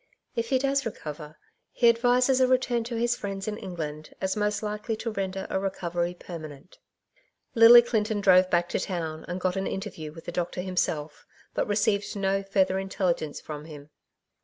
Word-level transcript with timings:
If 0.35 0.51
lie 0.51 0.57
does 0.57 0.83
recover, 0.83 1.37
he 1.71 1.87
advises 1.87 2.41
a 2.41 2.47
return 2.47 2.83
to 2.85 2.95
his 2.95 3.15
friends 3.15 3.47
in 3.47 3.59
England 3.59 4.15
as 4.19 4.35
most 4.35 4.63
likely 4.63 4.95
to 4.95 5.11
render 5.11 5.45
a 5.47 5.59
recovery 5.59 6.15
permanent/' 6.19 6.79
Lily 7.53 7.83
Clinton 7.83 8.19
drove 8.19 8.49
back 8.49 8.67
to 8.69 8.79
town 8.79 9.25
and 9.27 9.39
got 9.39 9.55
an 9.57 9.67
in 9.67 9.79
terview 9.79 10.11
with 10.11 10.25
the 10.25 10.31
doctor 10.31 10.61
himself, 10.61 11.27
but 11.53 11.67
^received 11.67 12.15
no 12.15 12.41
further 12.41 12.79
intelligence 12.79 13.39
from 13.39 13.65
him. 13.65 13.91